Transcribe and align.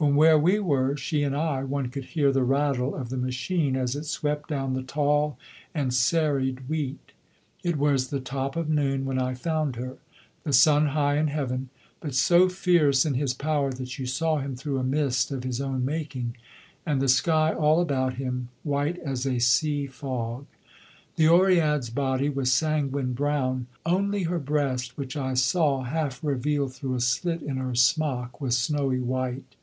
From 0.00 0.16
where 0.16 0.38
we 0.38 0.58
were, 0.60 0.96
she 0.96 1.22
and 1.24 1.36
I, 1.36 1.62
one 1.62 1.90
could 1.90 2.06
hear 2.06 2.32
the 2.32 2.42
rattle 2.42 2.94
of 2.94 3.10
the 3.10 3.18
machine 3.18 3.76
as 3.76 3.94
it 3.94 4.06
swept 4.06 4.48
down 4.48 4.72
the 4.72 4.82
tall 4.82 5.36
and 5.74 5.92
serried 5.92 6.66
wheat. 6.70 7.12
It 7.62 7.76
was 7.76 8.08
the 8.08 8.18
top 8.18 8.56
of 8.56 8.70
noon 8.70 9.04
when 9.04 9.18
I 9.18 9.34
found 9.34 9.76
her; 9.76 9.98
the 10.42 10.54
sun 10.54 10.86
high 10.96 11.18
in 11.18 11.26
heaven, 11.26 11.68
but 12.00 12.14
so 12.14 12.48
fierce 12.48 13.04
in 13.04 13.12
his 13.12 13.34
power 13.34 13.70
that 13.72 13.98
you 13.98 14.06
saw 14.06 14.38
him 14.38 14.56
through 14.56 14.78
a 14.78 14.82
mist 14.82 15.30
of 15.32 15.44
his 15.44 15.60
own 15.60 15.84
making, 15.84 16.34
and 16.86 17.02
the 17.02 17.06
sky 17.06 17.52
all 17.52 17.78
about 17.82 18.14
him 18.14 18.48
white 18.62 18.96
as 19.00 19.26
a 19.26 19.38
sea 19.38 19.86
fog. 19.86 20.46
The 21.16 21.28
Oread's 21.28 21.90
body 21.90 22.30
was 22.30 22.50
sanguine 22.50 23.12
brown, 23.12 23.66
only 23.84 24.22
her 24.22 24.38
breast, 24.38 24.96
which 24.96 25.14
I 25.14 25.34
saw 25.34 25.82
half 25.82 26.24
revealed 26.24 26.72
through 26.72 26.94
a 26.94 27.00
slit 27.00 27.42
in 27.42 27.58
her 27.58 27.74
smock, 27.74 28.40
was 28.40 28.56
snowy 28.56 29.00
white. 29.00 29.56